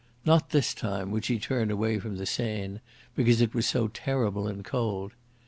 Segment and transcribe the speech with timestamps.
[0.25, 2.79] Not this time would she turn away from the Seine,
[3.15, 5.11] because it was so terrible and cold.